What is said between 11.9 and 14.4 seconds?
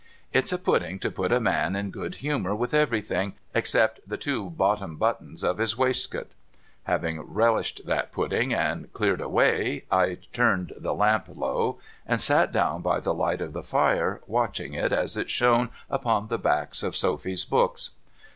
and sat down by the light of the fire,